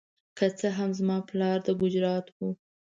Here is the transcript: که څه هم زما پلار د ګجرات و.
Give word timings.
که 0.37 0.45
څه 0.59 0.67
هم 0.77 0.89
زما 0.99 1.17
پلار 1.29 1.57
د 1.67 1.67
ګجرات 1.81 2.25
و. 2.29 2.37